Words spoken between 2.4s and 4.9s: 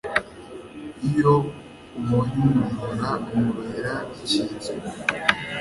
umujura, umubera icyitso